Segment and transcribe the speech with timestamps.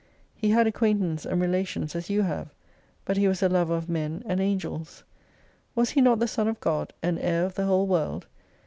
[0.33, 2.55] He had acquaintance and relations as you have,
[3.05, 5.03] but He was a lover of Men and Angels.
[5.75, 8.25] Was he not the Son of God; and Heir of the whole world